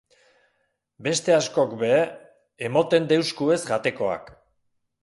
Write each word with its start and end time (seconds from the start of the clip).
Beste 1.07 1.35
askok 1.35 1.75
be 1.83 1.91
emoten 2.71 3.07
deuskuez 3.13 3.61
jatekoak. 3.71 4.35